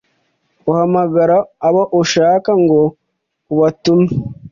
uhamagara 0.69 1.37
abo 1.67 1.83
ushaka, 2.01 2.49
ngo 2.63 2.81
ubatume 3.53 4.09